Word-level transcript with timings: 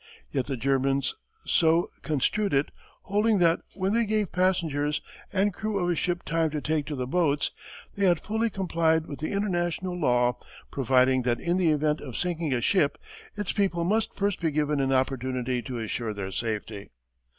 Yet 0.31 0.47
the 0.47 0.57
Germans 0.57 1.13
so 1.45 1.91
construed 2.01 2.55
it, 2.55 2.71
holding 3.03 3.37
that 3.37 3.59
when 3.75 3.93
they 3.93 4.07
gave 4.07 4.31
passengers 4.31 4.99
and 5.31 5.53
crew 5.53 5.77
of 5.77 5.91
a 5.91 5.95
ship 5.95 6.23
time 6.23 6.49
to 6.49 6.59
take 6.59 6.87
to 6.87 6.95
the 6.95 7.05
boats, 7.05 7.51
they 7.95 8.07
had 8.07 8.19
fully 8.19 8.49
complied 8.49 9.05
with 9.05 9.19
the 9.19 9.31
international 9.31 9.95
law 9.95 10.39
providing 10.71 11.21
that 11.21 11.39
in 11.39 11.57
the 11.57 11.69
event 11.69 12.01
of 12.01 12.17
sinking 12.17 12.51
a 12.51 12.61
ship 12.61 12.97
its 13.37 13.53
people 13.53 13.83
must 13.83 14.15
first 14.15 14.39
be 14.39 14.49
given 14.49 14.79
an 14.79 14.91
opportunity 14.91 15.61
to 15.61 15.77
assure 15.77 16.15
their 16.15 16.31
safety. 16.31 16.89